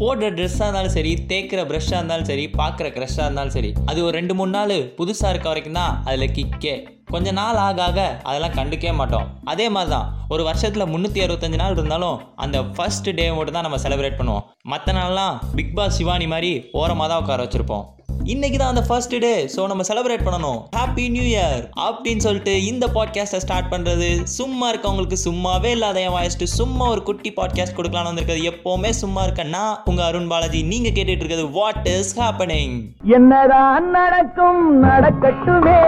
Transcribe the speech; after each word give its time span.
போடுற 0.00 0.28
ட்ரெஸ்ஸாக 0.36 0.66
இருந்தாலும் 0.66 0.94
சரி 0.96 1.12
தேய்க்கிற 1.30 1.60
ப்ரஷ்ஷாக 1.70 1.98
இருந்தாலும் 2.00 2.28
சரி 2.30 2.44
பார்க்குற 2.60 2.86
க்ரஷ்ஷாக 2.96 3.26
இருந்தாலும் 3.26 3.54
சரி 3.56 3.70
அது 3.90 3.98
ஒரு 4.06 4.14
ரெண்டு 4.18 4.34
மூணு 4.38 4.52
நாள் 4.56 4.76
புதுசாக 4.98 5.32
இருக்க 5.34 5.48
வரைக்கும் 5.52 5.78
தான் 5.80 5.94
அதில் 6.08 6.34
கிக்கே 6.38 6.74
கொஞ்ச 7.14 7.30
நாள் 7.38 7.58
ஆக 7.66 7.78
ஆக 7.86 8.00
அதெல்லாம் 8.28 8.54
கண்டுக்கவே 8.58 8.92
மாட்டோம். 8.98 9.26
அதே 9.52 9.66
மாதிரி 9.74 9.90
தான் 9.94 10.06
ஒரு 10.34 10.42
வருஷத்தில் 10.48 10.90
முந்நூற்றி 10.92 11.20
அறுபத்தஞ்சு 11.24 11.58
நாள் 11.62 11.74
இருந்தாலும் 11.76 12.20
அந்த 12.44 12.58
ஃபர்ஸ்ட் 12.76 13.08
டே 13.18 13.26
மட்டும் 13.38 13.56
தான் 13.56 13.66
நம்ம 13.66 13.80
செலிப்ரேட் 13.84 14.18
பண்ணுவோம். 14.20 14.46
மற்ற 14.72 14.92
நாள்லாம் 14.98 15.34
பிக் 15.58 15.74
பாஸ் 15.78 15.96
சிவானி 15.98 16.28
மாதிரி 16.34 16.52
ஓரமாக 16.80 17.08
தான் 17.12 17.22
உட்கார 17.24 17.44
வச்சுருப்போம். 17.44 17.84
இன்னைக்கு 18.32 18.58
தான் 18.58 18.68
அந்த 18.68 18.82
ஃபர்ஸ்ட் 18.88 19.14
டே 19.18 19.32
ஸோ 19.54 19.60
நம்ம 19.66 19.82
செலிப்ரேட் 19.88 20.24
பண்ணணும். 20.26 20.58
ஹாப்பி 20.76 21.04
நியூ 21.10 21.22
இயர் 21.22 21.62
அப்படின்னு 21.86 22.24
சொல்லிட்டு 22.26 22.64
இந்த 22.64 22.86
பாட்காஸ்ட்டை 22.96 23.40
ஸ்டார்ட் 23.44 23.70
பண்ணுறது 23.72 24.08
சும்மா 24.36 24.66
இருக்கவங்களுக்கு 24.72 25.18
சும்மாவே 25.24 25.70
இல்லாத 25.76 26.00
என் 26.00 26.14
வாய்ஸ்ட்டு 26.16 26.50
சும்மா 26.58 26.86
ஒரு 26.88 27.02
குட்டி 27.02 27.32
பாட்காஸ்ட் 27.36 27.76
கொடுக்கலாம்னு 27.78 28.10
வந்திருக்கிறது. 28.10 28.48
எப்போவுமே 28.52 28.90
சும்மா 29.02 29.22
இருக்க 29.22 29.44
நான் 29.56 29.78
உங்கள் 29.84 30.04
அருண் 30.04 30.28
பாலாஜி 30.28 30.62
நீங்கள் 30.62 30.94
கேட்டுட்டு 30.98 31.22
இருக்கிறது 31.24 31.50
வாட் 31.50 31.88
இஸ் 31.88 32.12
ஹேப்பனிங் 32.20 32.76
என்னதான் 33.18 33.90
நடக்கும்? 33.90 34.62
நடக்கட்டுமே. 34.82 35.80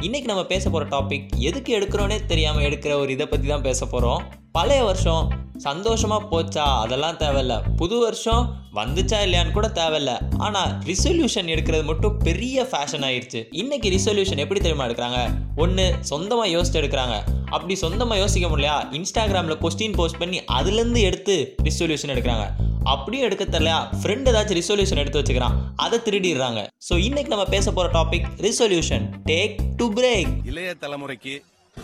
இன்னைக்கு 0.00 0.28
நம்ம 0.32 0.42
பேச 0.44 0.70
போகிற 0.70 0.88
டாபிக் 0.94 1.28
எதுக்கு 1.38 1.70
எடுக்கிறோன்னே 1.78 2.18
தெரியாமல் 2.26 2.66
எடுக்கிற 2.68 2.92
ஒரு 2.98 3.10
இதை 3.12 3.26
பற்றி 3.26 3.48
தான் 3.48 3.62
பேச 3.62 3.86
போகிறோம் 3.86 4.20
பழைய 4.56 4.82
வருஷம் 4.88 5.24
சந்தோஷமாக 5.64 6.22
போச்சா? 6.30 6.64
அதெல்லாம் 6.82 7.18
தேவையில்ல. 7.22 7.54
புது 7.80 7.96
வருஷம் 8.04 8.42
வந்துச்சா 8.78 9.18
இல்லையான்னு 9.24 9.54
கூட 9.56 9.68
தேவையில்ல. 9.78 10.12
ஆனால் 10.46 10.70
ரிசொல்யூஷன் 10.90 11.50
எடுக்கிறது 11.54 11.84
மட்டும் 11.90 12.14
பெரிய 12.26 12.66
ஃபேஷன் 12.70 13.04
ஆயிடுச்சு 13.08 13.40
இன்னைக்கு 13.62 13.88
ரிசொல்யூஷன் 13.96 14.42
எப்படி 14.44 14.60
தெரியுமா 14.60 14.86
எடுக்கிறாங்க? 14.88 15.20
ஒன்று 15.64 15.86
சொந்தமாக 16.10 16.48
யோசிச்சு 16.54 16.80
எடுக்கிறாங்க. 16.82 17.16
அப்படி 17.56 17.76
சொந்தமாக 17.84 18.20
யோசிக்க 18.22 18.48
முடியலையா? 18.52 18.76
இன்ஸ்டாகிராமில் 18.98 19.60
கொஸ்டின் 19.64 19.98
போஸ்ட் 19.98 20.20
பண்ணி 20.22 20.40
அதுலேருந்து 20.58 21.02
எடுத்து 21.10 21.36
ரிசொல்யூஷன் 21.68 22.14
எடுக்கிறாங்க. 22.14 22.46
அப்படியும் 22.94 23.26
எடுக்க 23.28 23.44
தெரியலையா? 23.44 23.80
ஃப்ரெண்ட் 24.00 24.30
ஏதாச்சும் 24.32 24.60
ரிசொல்யூஷன் 24.60 25.02
எடுத்து 25.04 25.20
வச்சுக்கிறான். 25.20 25.56
அதை 25.84 25.98
திருடிடுறாங்க. 26.08 26.62
ஸோ 26.88 26.96
இன்னைக்கு 27.08 27.32
நம்ம 27.34 27.46
பேச 27.56 27.66
போகிற 27.72 27.92
topic 27.98 28.28
resolution 28.48 29.06
take 29.30 29.56
to 29.80 29.86
break 30.00 30.32
இளைய 30.52 30.72
தலைமுறைக்கு 30.84 31.36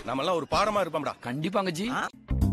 நம்மெல்லாம் 0.06 0.38
ஒரு 0.38 0.46
பாடமா 0.54 0.80
இருப்போம்டா. 0.84 1.12
கண்டிப்பாங்க 1.26 1.70
ஜி. 1.78 1.84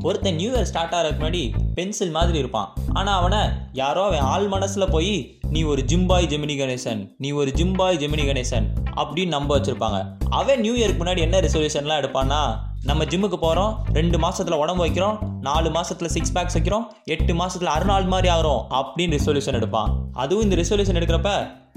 ஒருத்தன் 0.08 0.36
நியூ 0.36 0.52
இயர் 0.54 0.70
ஸ்டார்ட் 0.70 0.94
ஆகிறதுக்கு 0.98 1.22
முன்னாடி 1.22 1.42
பென்சில் 1.76 2.16
மாதிரி 2.16 2.38
இருப்பான். 2.38 2.70
ஆனால் 2.94 3.18
அவனை 3.20 3.42
யாரோ 3.82 4.04
அவன் 4.06 4.26
ஆள் 4.34 4.48
மனசில் 4.48 4.92
போய் 4.92 5.14
நீ 5.50 5.62
ஒரு 5.72 5.82
ஜிம்பாய் 5.92 6.30
ஜெமினி 6.32 6.56
கணேசன் 6.62 7.02
நீ 7.18 7.32
ஒரு 7.32 7.52
ஜிம்பாய் 7.56 8.00
ஜெமினி 8.04 8.26
கணேசன் 8.30 8.68
அப்படின்னு 9.02 9.34
நம்ப 9.38 9.58
வச்சுருப்பாங்க. 9.58 10.00
அவன் 10.40 10.60
நியூ 10.60 10.76
இயருக்கு 10.76 11.02
முன்னாடி 11.04 11.22
என்ன 11.28 11.40
ரெசல்யூஷன்லாம் 11.40 12.02
எடுப்பான்னா 12.02 12.42
நம்ம 12.90 13.04
ஜிம்முக்கு 13.10 13.38
போகிறோம் 13.42 13.74
ரெண்டு 13.98 14.18
மாதத்தில் 14.22 14.62
உடம்பு 14.62 14.82
வைக்கிறோம் 14.84 15.18
நாலு 15.48 15.70
மாதத்தில் 15.76 16.12
சிக்ஸ் 16.14 16.32
பேக்ஸ் 16.36 16.56
வைக்கிறோம் 16.58 16.86
எட்டு 17.14 17.34
மாதத்தில் 17.40 17.72
அறுநாள் 17.74 18.08
மாதிரி 18.14 18.28
ஆகிறோம் 18.36 18.62
அப்படின்னு 18.80 19.18
ரிசொல்யூஷன் 19.18 19.58
எடுப்பான். 19.60 19.90
அதுவும் 20.22 20.46
இந்த 20.46 20.56
ரிசொல்யூஷன் 20.62 20.98
எடுக்கிறப்ப 21.00 21.32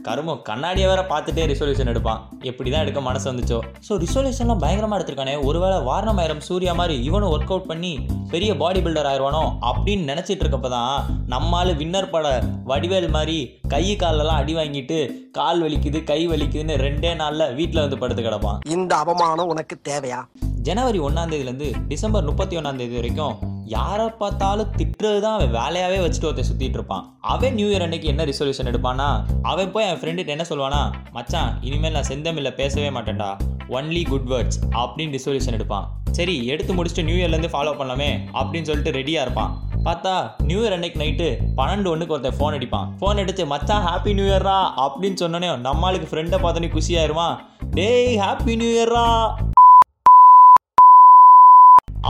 கருமம் 0.06 0.40
கண்ணாடியை 0.48 0.86
வேற 0.90 1.02
பார்த்துட்டே 1.10 1.42
ரிசொல்யூஷன் 1.50 1.90
எடுப்பான். 1.92 2.20
எப்படி 2.50 2.68
தான் 2.70 2.82
எடுக்க 2.84 3.00
மனசு 3.08 3.26
வந்துச்சோ. 3.30 3.58
ஸோ 3.86 3.98
ரிசொல்யூஷன்லாம் 4.04 4.62
பயங்கரமாக 4.64 4.98
எடுத்திருக்கானே. 4.98 5.34
ஒருவேளை 5.48 5.76
வாரணமாயிரம் 5.88 6.42
சூர்யா 6.48 6.72
மாதிரி 6.80 6.96
இவனும் 7.08 7.32
ஒர்க் 7.34 7.52
அவுட் 7.54 7.68
பண்ணி 7.72 7.92
பெரிய 8.32 8.50
பாடி 8.62 8.82
பில்டர் 8.86 9.10
ஆயிடுவானோ 9.10 9.44
அப்படின்னு 9.70 10.08
நினச்சிட்டு 10.12 10.44
இருக்கப்ப 10.44 10.70
தான் 10.76 10.96
நம்மால் 11.34 11.72
வின்னர் 11.82 12.10
பட 12.14 12.32
வடிவேல் 12.72 13.10
மாதிரி 13.18 13.38
கை 13.74 13.84
காலெல்லாம் 14.04 14.40
அடி 14.42 14.56
வாங்கிட்டு 14.60 14.98
கால் 15.38 15.62
வலிக்குது 15.66 16.00
கை 16.12 16.20
வலிக்குதுன்னு 16.32 16.80
ரெண்டே 16.86 17.12
நாளில் 17.22 17.46
வீட்டில் 17.60 17.84
வந்து 17.84 18.00
படுத்து 18.02 18.24
கிடப்பான். 18.28 18.60
இந்த 18.76 18.94
அவமானம் 19.04 19.52
உனக்கு 19.54 19.78
தேவையா? 19.90 20.22
ஜனவரி 20.66 20.98
ஒன்றாம் 21.06 21.30
தேதியிலேருந்து 21.30 21.66
டிசம்பர் 21.88 22.26
முப்பத்தி 22.28 22.54
ஒன்றாம் 22.58 22.78
தேதி 22.80 22.94
வரைக்கும் 22.98 23.34
யாரை 23.72 24.06
பார்த்தாலும் 24.20 24.70
திட்டுறது 24.78 25.18
தான் 25.24 25.34
அவன் 25.38 25.52
வேலையாகவே 25.56 25.98
வச்சுட்டு 26.04 26.28
ஒருத்தன் 26.28 26.48
சுற்றிட்டு 26.50 26.78
இருப்பான். 26.78 27.04
அவன் 27.32 27.54
நியூ 27.58 27.66
இயர் 27.70 27.84
அன்னைக்கு 27.86 28.06
என்ன 28.12 28.24
ரிசொல்யூஷன் 28.30 28.70
எடுப்பானா 28.70 29.08
அவன் 29.50 29.72
போய் 29.74 29.86
என் 29.88 30.00
ஃப்ரெண்டுகிட்ட 30.00 30.34
என்ன 30.36 30.46
சொல்லுவானா 30.50 30.80
மச்சான் 31.16 31.50
இனிமேல் 31.68 31.94
நான் 31.96 32.08
செந்தமில்ல 32.10 32.50
பேசவே 32.60 32.88
மாட்டேன்டா. 32.96 33.28
ஒன்லி 33.76 34.02
குட் 34.10 34.28
வேர்ட்ஸ் 34.32 34.58
அப்படின்னு 34.82 35.14
ரிசொல்யூஷன் 35.18 35.56
எடுப்பான். 35.58 35.86
சரி 36.18 36.34
எடுத்து 36.54 36.72
முடிச்சுட்டு 36.78 37.06
நியூ 37.08 37.18
இயர்லேருந்து 37.20 37.52
ஃபாலோ 37.54 37.74
பண்ணலாமே 37.80 38.10
அப்படின்னு 38.38 38.68
சொல்லிட்டு 38.70 38.96
ரெடியாக 38.98 39.26
இருப்பான். 39.26 39.52
பார்த்தா 39.88 40.14
நியூ 40.50 40.58
இயர் 40.62 40.76
அன்னைக்கு 40.76 41.00
நைட்டு 41.04 41.28
பன்னெண்டு 41.60 41.90
ஒன்றுக்கு 41.94 42.14
ஒருத்தன் 42.16 42.38
ஃபோன் 42.40 42.56
அடிப்பான். 42.58 42.86
ஃபோன் 43.00 43.20
அடித்து 43.22 43.46
மச்சான் 43.54 43.86
ஹாப்பி 43.88 44.14
நியூ 44.18 44.28
இயர்ரா 44.30 44.58
அப்படின்னு 44.84 45.20
சொன்னோன்னே 45.24 45.50
நம்மளுக்கு 45.68 46.08
ஃப்ரெண்டை 46.12 46.40
பார்த்தோன்னே 46.44 46.70
குஷியாயிருவான். 46.76 47.34
டேய் 47.78 48.16
ஹாப்பி 48.26 48.54
நியூ 48.62 48.70
இயர்ரா 48.76 49.08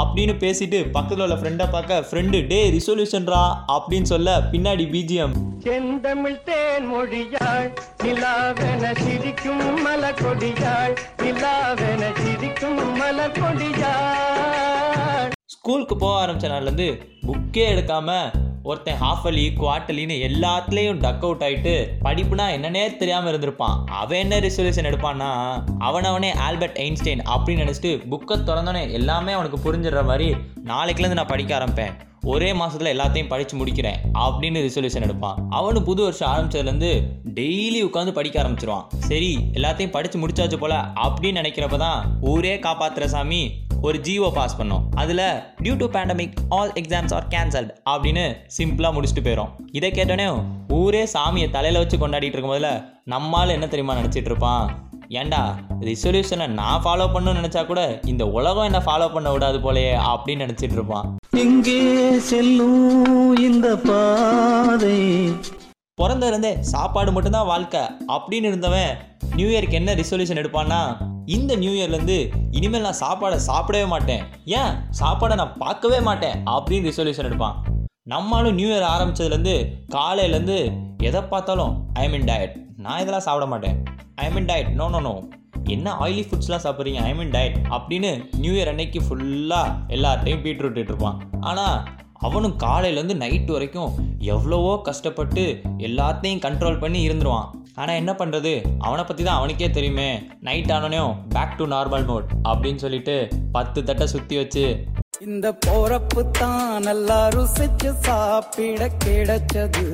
அப்படின்னு 0.00 0.34
பேசிட்டு 0.38 0.78
பக்கத்தில் 0.90 1.24
உள்ள 1.24 1.36
ஃப்ரெண்டை 1.36 1.66
பார்க்க 1.70 2.00
ஃப்ரெண்டு 2.08 2.38
டே 2.46 2.60
ரிசொல்யூஷன்ரா 2.70 3.42
அப்படின்னு 3.74 4.10
சொல்ல 4.12 4.36
பின்னாடி 4.52 4.86
பிஜிஎம் 4.90 5.34
செந்தமிழ் 5.64 6.40
தேன் 6.44 6.88
மொழியாள் 6.88 7.68
நிலாவென 8.04 8.92
சிரிக்கும் 9.02 9.64
மலர் 9.84 10.20
கொடியாள் 10.20 10.94
நிலாவென 11.22 12.12
சிரிக்கும் 12.20 12.82
மலர் 12.98 13.36
கொடியாள் 13.38 14.23
ஸ்கூலுக்கு 15.54 15.96
போக 15.96 16.14
ஆரம்பிச்ச 16.22 16.46
நாள்லேருந்து 16.52 16.88
புக்கே 17.26 17.64
எடுக்காமல் 17.72 18.30
ஒருத்தன் 18.62 19.00
ஹாஃபலி 19.00 19.30
அலி 19.30 19.42
குவார்டலின்னு 19.58 20.14
எல்லாத்துலேயும் 20.28 21.00
டக் 21.04 21.24
அவுட் 21.26 21.44
ஆகிட்டு 21.46 21.74
படிப்புனா 22.04 22.44
என்னன்னே 22.56 22.84
தெரியாமல் 22.96 23.30
இருந்திருப்பான். 23.32 23.76
அவன் 24.00 24.18
என்ன 24.18 24.38
ரிசொல்யூஷன் 24.38 24.88
எடுப்பான்னா 24.90 25.28
அவனவனே 25.88 26.30
ஆல்பர்ட் 26.46 26.80
ஐன்ஸ்டைன் 26.86 27.22
அப்படின்னு 27.34 27.64
நினச்சிட்டு 27.64 27.92
புக்கை 28.12 28.38
திறந்தோடனே 28.38 28.82
எல்லாமே 29.00 29.32
அவனுக்கு 29.32 29.60
புரிஞ்சிடுற 29.66 30.04
மாதிரி 30.04 30.28
நாளைக்குலேருந்து 30.72 31.20
நான் 31.20 31.32
படிக்க 31.34 31.58
ஆரம்பிப்பேன். 31.58 31.94
ஒரே 32.32 32.50
மாதத்தில் 32.58 32.92
எல்லாத்தையும் 32.92 33.32
படித்து 33.32 33.54
முடிக்கிறேன் 33.56 33.98
அப்படின்னு 34.20 34.60
ரிசல்யூஷன் 34.66 35.06
எடுப்பான். 35.06 35.40
அவனு 35.50 35.80
புது 35.88 36.02
வருஷம் 36.02 36.30
ஆரம்பிச்சதுலேருந்து 36.34 36.92
டெய்லி 37.38 37.80
உட்காந்து 37.88 38.12
படிக்க 38.18 38.36
ஆரம்பிச்சிருவான். 38.42 38.86
சரி 39.08 39.32
எல்லாத்தையும் 39.52 39.94
படித்து 39.96 40.18
முடிச்சாச்சு 40.22 40.56
போல 40.56 40.74
அப்படின்னு 41.04 41.40
நினைக்கிறப்ப 41.40 41.76
தான் 41.76 42.00
ஊரே 42.32 42.54
காப்பாத்துற 42.66 43.04
சாமி 43.14 43.42
ஒரு 43.86 43.98
ஜிஓ 44.06 44.28
பாஸ் 44.36 44.54
பண்ணோம். 44.60 44.84
அதில் 44.94 45.22
due 45.62 45.72
to 45.80 45.86
pandemic 45.94 46.36
all 46.48 46.70
exams 46.80 47.14
are 47.14 47.26
cancelled 47.34 47.70
அப்படின்னு 47.92 48.22
சிம்பிளாக 48.56 48.92
முடிச்சுட்டு 48.96 49.22
போயிடும் 49.26 49.50
இதை 49.72 49.90
கேட்டோன்னே 49.90 50.26
ஊரே 50.78 51.02
சாமியை 51.12 51.48
தலையில் 51.56 51.80
வச்சு 51.80 51.96
கொண்டாடிட்டு 51.96 52.36
இருக்கும் 52.36 52.54
போதில் 52.54 52.82
நம்மால் 53.04 53.54
என்ன 53.56 53.66
தெரியுமா 53.66 53.96
நினச்சிட்டு 54.00 54.30
இருப்பான்? 54.32 54.64
ஏன்டா 55.08 55.42
ரிசொல்யூஷனை 55.88 56.46
நான் 56.60 56.82
ஃபாலோ 56.84 57.06
பண்ணணும்னு 57.14 57.40
நினச்சா 57.40 57.66
கூட 57.66 57.82
இந்த 58.12 58.26
உலகம் 58.38 58.68
என்ன 58.70 58.80
ஃபாலோ 58.86 59.08
பண்ண 59.12 59.32
விடாது 59.32 59.58
போலயே 59.58 59.92
அப்படின்னு 60.12 60.46
நினச்சிட்டு 60.46 60.78
இருப்பான். 60.78 61.08
எங்கே 61.46 61.80
செல்லும் 62.30 63.36
இந்த 63.36 63.68
பாதை. 63.88 64.98
பிறந்ததுலேருந்தே 66.02 66.52
சாப்பாடு 66.74 67.10
மட்டும்தான் 67.12 67.50
வாழ்க்கை 67.52 67.82
அப்படின்னு 68.14 68.48
இருந்தவன் 68.52 68.92
நியூ 69.36 69.46
இயருக்கு 69.52 69.78
என்ன 69.78 69.92
ரிசல்யூஷன் 70.00 70.40
எடுப்பான்னா 70.40 70.78
இந்த 71.26 71.52
நியூ 71.62 71.72
இயர்லேருந்து 71.76 72.16
இனிமேல் 72.56 72.84
நான் 72.86 73.00
சாப்பாடை 73.02 73.38
சாப்பிடவே 73.46 73.86
மாட்டேன். 73.92 74.22
ஏன்? 74.58 74.72
சாப்பாடை 75.00 75.34
நான் 75.40 75.54
பார்க்கவே 75.62 75.98
மாட்டேன் 76.08 76.36
அப்படின்னு 76.54 76.88
ரிசல்யூஷன் 76.90 77.28
எடுப்பான். 77.28 77.56
நம்மளும் 78.12 78.58
நியூ 78.58 78.68
இயர் 78.72 78.86
ஆரம்பிச்சதுலேருந்து 78.94 79.54
காலையிலேருந்து 79.96 80.58
எதை 81.08 81.22
பார்த்தாலும் 81.32 81.72
ஐ 82.02 82.04
மீன் 82.12 82.28
டயட் 82.30 82.54
நான் 82.76 83.00
இதெல்லாம் 83.02 83.26
சாப்பிட 83.28 83.46
மாட்டேன். 83.46 83.76
I 84.24 84.28
mean 84.30 84.48
diet 84.52 84.70
no 84.80 84.88
no 84.94 85.00
no 85.08 85.14
என்ன 85.74 85.96
ஆயிலி 86.04 86.24
ஃபுட்ஸ்லாம் 86.28 86.64
சாப்பிட்றீங்க? 86.66 87.02
ஐ 87.10 87.12
மீன் 87.14 87.34
டயட் 87.36 87.58
அப்படின்னு 87.76 88.12
நியூ 88.42 88.52
இயர் 88.52 88.72
அன்னைக்கு 88.74 89.00
ஃபுல்லாக 89.08 89.76
எல்லார்ட்டையும் 89.96 90.42
பீட்ரூட் 90.46 90.80
இருப்பான் 90.84 91.18
ஆனால் 91.50 91.76
அவனும் 92.26 92.56
காலையிலேருந்து 92.56 93.16
நைட் 93.24 93.50
வரைக்கும் 93.56 93.92
எவ்வளவோ 94.32 94.72
கஷ்டப்பட்டு 94.82 95.42
எல்லாத்தையும் 95.88 96.44
கண்ட்ரோல் 96.46 96.82
பண்ணி 96.82 97.00
இருந்துருவான். 97.08 97.48
ஆனால் 97.76 97.98
என்ன 98.00 98.12
பண்ணுறது 98.12 98.52
அவனை 98.80 99.04
பற்றி 99.04 99.22
தான் 99.24 99.38
அவனுக்கே 99.38 99.68
தெரியுமே. 99.68 100.08
நைட் 100.40 100.72
ஆனோனையும் 100.72 101.14
பேக் 101.28 101.56
டு 101.56 101.64
நார்மல் 101.66 102.04
மோட் 102.04 102.28
அப்படின்னு 102.50 102.82
சொல்லிட்டு 102.84 103.16
பத்து 103.52 103.78
தட்டை 103.84 104.06
சுற்றி 104.06 104.36
வச்சு 104.36 104.64
இந்த 105.20 105.46
போறப்பு 105.66 106.22
தான் 106.38 106.82
நல்லா 106.82 107.18
ருசிச்சு 107.34 107.90
சாப்பிட 108.06 108.88
கிடைச்சது. 109.04 109.84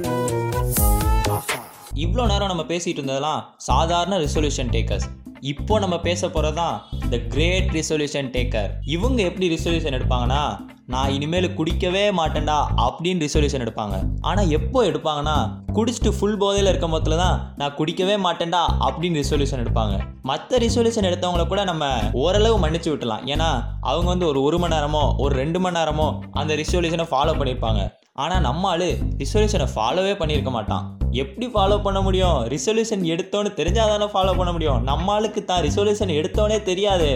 இவ்வளோ 2.04 2.24
நேரம் 2.26 2.48
நம்ம 2.48 2.64
பேசிட்டு 2.64 3.00
இருந்ததெல்லாம் 3.00 3.40
சாதாரண 3.68 4.18
ரிசொல்யூஷன் 4.18 4.72
டேக்கர்ஸ் 4.74 5.08
இப்போ 5.42 5.74
நம்ம 5.78 5.96
பேச 6.00 6.28
போகிறது 6.28 6.56
தான் 6.56 6.76
த 7.10 7.18
கிரேட் 7.28 7.70
ரிசொல்யூஷன் 7.76 8.30
டேக்கர் 8.34 8.70
இவங்க 8.86 9.20
எப்படி 9.22 9.46
ரிசொல்யூஷன் 9.48 9.96
எடுப்பாங்கன்னா 9.98 10.42
நான் 10.92 11.12
இனிமேல் 11.16 11.46
குடிக்கவே 11.58 12.04
மாட்டேன்டா 12.18 12.56
அப்படின்னு 12.86 13.24
ரிசல்யூஷன் 13.26 13.64
எடுப்பாங்க. 13.64 13.96
ஆனால் 14.28 14.52
எப்போ 14.58 14.78
எடுப்பாங்கன்னா 14.90 15.36
குடிச்சிட்டு 15.76 16.10
ஃபுல் 16.16 16.38
போதையில் 16.42 16.70
இருக்கும் 16.70 16.94
போதில் 16.94 17.20
தான் 17.22 17.36
நான் 17.60 17.74
குடிக்கவே 17.78 18.16
மாட்டேன்டா 18.26 18.62
அப்படின்னு 18.86 19.20
ரிசல்யூஷன் 19.22 19.62
எடுப்பாங்க. 19.64 19.96
மற்ற 20.30 20.58
ரிசல்யூஷன் 20.64 21.08
எடுத்தவங்கள 21.10 21.44
கூட 21.52 21.62
நம்ம 21.70 21.84
ஓரளவு 22.22 22.56
மன்னிச்சு 22.64 22.90
விட்டலாம். 22.92 23.24
ஏன்னா 23.34 23.48
அவங்க 23.90 24.08
வந்து 24.14 24.28
ஒரு 24.30 24.40
ஒரு 24.46 24.58
மணி 24.62 24.74
நேரமோ 24.76 25.04
ஒரு 25.24 25.32
ரெண்டு 25.42 25.60
மணி 25.64 25.78
நேரமோ 25.80 26.08
அந்த 26.42 26.54
ரிசல்யூஷனை 26.62 27.06
ஃபாலோ 27.12 27.34
பண்ணியிருப்பாங்க 27.40 27.82
ஆனால் 28.22 28.44
நம்ம 28.46 28.68
ஆள் 28.72 28.88
ரிசொல்யூஷனை 29.20 29.66
ஃபாலோவே 29.74 30.14
பண்ணியிருக்க 30.20 30.50
மாட்டான். 30.56 30.86
எப்படி 31.22 31.46
ஃபாலோ 31.54 31.76
பண்ண 31.84 31.98
முடியும்? 32.06 32.38
ரிசல்யூஷன் 32.54 33.04
எடுத்தோன்னு 33.12 33.50
தெரிஞ்சால் 33.60 33.92
தானே 33.92 34.08
ஃபாலோ 34.14 34.34
பண்ண 34.40 34.50
முடியும். 34.56 34.82
நம்மளுக்கு 34.90 35.42
தான் 35.50 35.62
ரிசல்யூஷன் 35.68 36.16
எடுத்தோன்னே 36.18 36.58
தெரியாது. 36.70 37.08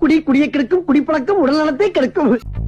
குடி 0.00 0.16
குடியை 0.28 0.48
கிடக்கும் 0.48 0.86
குடிப்பழக்கம் 0.88 1.42
உடல்நலத்தை 1.44 1.88
நலத்தை 1.98 2.24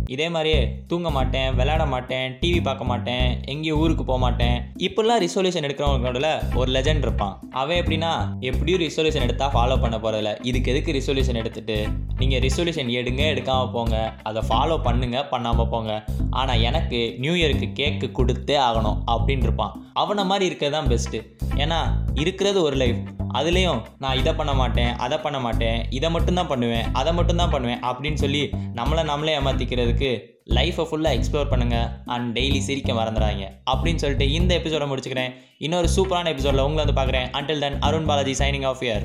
இதே 0.06 0.28
மாதிரியே 0.28 0.84
தூங்க 0.86 1.10
மாட்டேன் 1.10 1.54
விளையாட 1.54 1.86
மாட்டேன் 1.86 2.38
டிவி 2.40 2.62
பார்க்க 2.62 2.84
மாட்டேன் 2.84 3.40
எங்கேயும் 3.44 3.78
ஊருக்கு 3.78 4.04
போக 4.04 4.18
மாட்டேன். 4.18 4.72
இப்படிலாம் 4.76 5.22
ரிசொல்யூஷன் 5.24 5.66
எடுக்கிறவங்களோட 5.68 6.56
ஒரு 6.56 6.72
லெஜண்ட் 6.72 6.98
இருப்பான். 6.98 7.38
அவன் 7.50 7.84
எப்படின்னா 7.84 8.38
எப்படியும் 8.40 8.80
ரிசொல்யூஷன் 8.80 9.26
எடுத்தா 9.28 9.48
ஃபாலோ 9.54 9.80
பண்ண 9.80 9.98
போறதில்ல. 9.98 10.32
இதுக்கு 10.42 10.72
எதுக்கு 10.72 10.92
ரிசொல்யூஷன் 10.92 11.34
எடுத்துட்டு? 11.34 11.88
நீங்கள் 12.18 12.40
ரிசொல்யூஷன் 12.40 12.92
எடுங்க 12.98 13.22
எடுக்காம 13.34 13.72
போங்க. 13.72 14.14
அதை 14.22 14.42
ஃபாலோ 14.48 14.82
பண்ணுங்க 14.82 15.24
பண்ணாமல் 15.24 15.68
போங்க. 15.68 16.04
ஆனால் 16.30 16.60
எனக்கு 16.60 17.14
நியூ 17.18 17.32
இயருக்கு 17.32 17.68
கேக்கு 17.80 18.08
கொடுத்தே 18.18 18.56
ஆகணும் 18.68 18.98
அப்படின்னு 19.06 19.42
இருப்பான். 19.42 19.90
அவனை 19.92 20.24
மாதிரி 20.24 20.44
இருக்கிறது 20.46 20.76
தான் 20.76 20.90
பெஸ்ட்டு 20.92 21.20
ஏன்னா 21.56 21.78
இருக்கிறது 22.14 22.62
ஒரு 22.62 22.76
லைஃப் 22.76 22.96
அதுலேயும் 23.34 23.82
நான் 23.98 24.18
இதை 24.18 24.32
பண்ண 24.32 24.54
மாட்டேன் 24.54 24.96
அதை 24.96 25.18
பண்ண 25.18 25.40
மாட்டேன் 25.40 25.86
இதை 25.90 26.10
மட்டும்தான் 26.10 26.46
பண்ணுவேன் 26.46 26.92
அதை 26.92 27.14
மட்டும்தான் 27.14 27.50
பண்ணுவேன் 27.50 27.80
அப்படின்னு 27.82 28.14
சொல்லி 28.14 28.50
நம்மளை 28.74 29.04
நம்மளே 29.04 29.38
ஏமாற்றிக்கிறதுக்கு 29.38 30.10
லைஃப்பை 30.44 30.84
ஃபுல்லாக 30.84 31.16
எக்ஸ்ப்ளோர் 31.16 31.50
பண்ணுங்கள் 31.50 31.88
அண்ட் 32.06 32.38
டெய்லி 32.38 32.58
சிரிக்க 32.58 32.92
மறந்துடாங்க 32.92 33.44
அப்படின்னு 33.70 33.94
சொல்லிட்டு 33.94 34.32
இந்த 34.32 34.58
எபிசோட 34.58 34.86
முடிச்சுக்கிறேன். 34.86 35.32
இன்னொரு 35.58 35.88
சூப்பரான 35.96 36.26
எபிசோடில் 36.26 36.60
உங்களை 36.60 36.84
வந்து 36.84 37.00
பார்க்குறேன். 37.00 37.28
Until 37.30 37.58
then 37.58 37.80
Arun 37.80 38.04
Balaji 38.04 38.32
signing 38.32 38.66
off 38.66 38.82
year 38.82 39.04